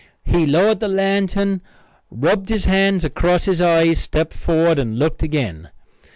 He 0.23 0.47
lowered 0.47 0.79
the 0.79 0.87
lantern, 0.87 1.61
rubbed 2.09 2.49
his 2.49 2.65
hands 2.65 3.03
across 3.05 3.43
his 3.45 3.61
eyes, 3.61 3.99
stepped 3.99 4.33
forward 4.33 4.79
and 4.79 4.97
looked 4.97 5.21
again. 5.21 5.69